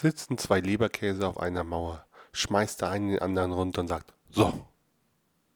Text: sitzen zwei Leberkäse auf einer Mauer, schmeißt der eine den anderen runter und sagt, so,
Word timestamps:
sitzen 0.00 0.38
zwei 0.38 0.60
Leberkäse 0.60 1.26
auf 1.26 1.38
einer 1.38 1.64
Mauer, 1.64 2.06
schmeißt 2.32 2.82
der 2.82 2.90
eine 2.90 3.12
den 3.12 3.18
anderen 3.22 3.52
runter 3.52 3.80
und 3.80 3.88
sagt, 3.88 4.14
so, 4.30 4.66